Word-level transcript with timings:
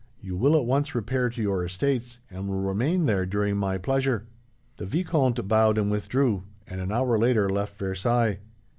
You 0.19 0.35
will 0.35 0.57
at 0.59 0.65
once 0.65 0.95
repair 0.95 1.29
to 1.29 1.41
your 1.43 1.63
estates, 1.63 2.17
and 2.31 2.49
will 2.49 2.63
remain 2.63 3.05
there 3.05 3.23
during 3.27 3.57
my 3.57 3.77
pleasure.' 3.77 4.25
"The 4.77 4.87
vicomte 4.87 5.47
bowed 5.47 5.77
and 5.77 5.91
withdrew, 5.91 6.41
and, 6.65 6.81
an 6.81 6.91
hour 6.91 7.19
later, 7.19 7.47
left 7.47 7.77
Versailles. 7.77 8.39